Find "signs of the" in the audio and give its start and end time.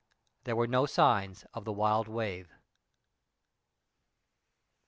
0.87-1.71